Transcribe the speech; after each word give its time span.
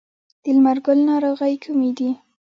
د 0.43 0.45
لمر 0.55 0.77
ګل 0.85 0.99
ناروغۍ 1.09 1.53
کومې 1.63 1.91
دي؟ 1.97 2.09